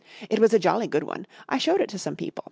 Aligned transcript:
"It 0.31 0.39
was 0.39 0.51
a 0.51 0.57
jolly 0.57 0.87
good 0.87 1.03
one. 1.03 1.27
I 1.47 1.59
showed 1.59 1.79
it 1.79 1.87
to 1.89 1.99
some 1.99 2.15
people. 2.15 2.39